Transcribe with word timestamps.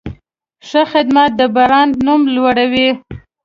ښه 0.67 0.81
خدمت 0.91 1.31
د 1.39 1.41
برانډ 1.55 1.93
نوم 2.05 2.21
لوړوي. 2.35 2.89